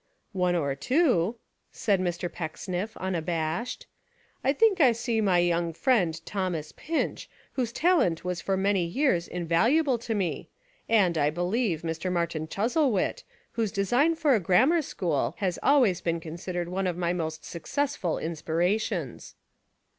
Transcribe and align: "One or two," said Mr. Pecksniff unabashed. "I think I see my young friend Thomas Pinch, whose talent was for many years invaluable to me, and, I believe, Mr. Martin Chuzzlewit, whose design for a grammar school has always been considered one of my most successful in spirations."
"One 0.33 0.55
or 0.55 0.73
two," 0.73 1.35
said 1.71 1.99
Mr. 2.01 2.25
Pecksniff 2.27 2.97
unabashed. 2.97 3.85
"I 4.43 4.51
think 4.51 4.81
I 4.81 4.93
see 4.93 5.21
my 5.21 5.37
young 5.37 5.73
friend 5.73 6.19
Thomas 6.25 6.71
Pinch, 6.71 7.29
whose 7.53 7.71
talent 7.71 8.25
was 8.25 8.41
for 8.41 8.57
many 8.57 8.83
years 8.83 9.27
invaluable 9.27 9.99
to 9.99 10.15
me, 10.15 10.49
and, 10.89 11.19
I 11.19 11.29
believe, 11.29 11.83
Mr. 11.83 12.11
Martin 12.11 12.47
Chuzzlewit, 12.47 13.21
whose 13.51 13.71
design 13.71 14.15
for 14.15 14.33
a 14.33 14.39
grammar 14.39 14.81
school 14.81 15.35
has 15.37 15.59
always 15.61 16.01
been 16.01 16.19
considered 16.19 16.67
one 16.67 16.87
of 16.87 16.97
my 16.97 17.13
most 17.13 17.45
successful 17.45 18.17
in 18.17 18.31
spirations." 18.33 19.35